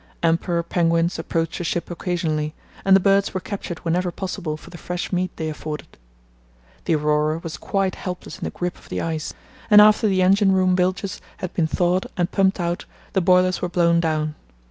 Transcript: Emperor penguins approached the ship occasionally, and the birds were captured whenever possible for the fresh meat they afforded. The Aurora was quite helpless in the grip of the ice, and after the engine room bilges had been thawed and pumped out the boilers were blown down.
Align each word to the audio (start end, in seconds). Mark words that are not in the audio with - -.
Emperor 0.23 0.63
penguins 0.63 1.19
approached 1.19 1.59
the 1.59 1.63
ship 1.63 1.91
occasionally, 1.91 2.55
and 2.83 2.95
the 2.95 2.99
birds 2.99 3.35
were 3.35 3.39
captured 3.39 3.77
whenever 3.85 4.11
possible 4.11 4.57
for 4.57 4.71
the 4.71 4.77
fresh 4.79 5.13
meat 5.13 5.29
they 5.37 5.47
afforded. 5.47 5.95
The 6.85 6.95
Aurora 6.95 7.37
was 7.37 7.55
quite 7.55 7.93
helpless 7.93 8.39
in 8.39 8.43
the 8.43 8.49
grip 8.49 8.79
of 8.79 8.89
the 8.89 8.99
ice, 8.99 9.35
and 9.69 9.79
after 9.79 10.07
the 10.07 10.23
engine 10.23 10.53
room 10.53 10.73
bilges 10.73 11.21
had 11.37 11.53
been 11.53 11.67
thawed 11.67 12.07
and 12.17 12.31
pumped 12.31 12.59
out 12.59 12.85
the 13.13 13.21
boilers 13.21 13.61
were 13.61 13.69
blown 13.69 13.99
down. 13.99 14.33